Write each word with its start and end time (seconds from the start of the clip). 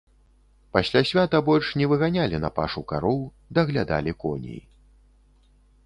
Пасля 0.77 1.01
свята 1.09 1.41
больш 1.51 1.69
не 1.83 1.89
выганялі 1.93 2.41
на 2.47 2.53
пашу 2.57 2.85
кароў, 2.93 3.21
даглядалі 3.59 4.11
коней. 4.25 4.61